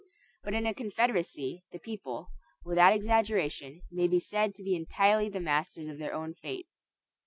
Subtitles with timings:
[0.43, 2.29] But in a confederacy the people,
[2.65, 6.65] without exaggeration, may be said to be entirely the masters of their own fate.